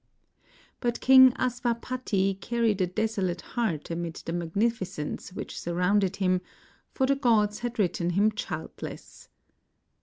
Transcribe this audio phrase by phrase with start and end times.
[0.79, 6.41] But King Asva pati carried a desolate heart amid the magnificence which surrounded him,
[6.91, 9.29] for the gods had written him childless.